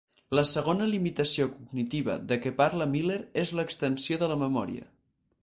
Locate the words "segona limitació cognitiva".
0.51-2.15